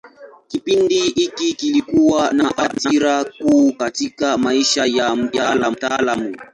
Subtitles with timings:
[0.47, 6.37] Kipindi hiki kilikuwa na athira kuu katika maisha ya mtaalamu.